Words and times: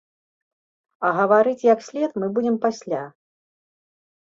А 1.09 1.11
гаварыць 1.17 1.67
як 1.73 1.85
след 1.89 2.17
мы 2.23 2.27
будзем 2.41 2.59
пасля. 2.67 3.03